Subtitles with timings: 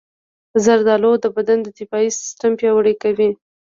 [0.63, 3.29] زردالو د بدن دفاعي سیستم پیاوړی کوي.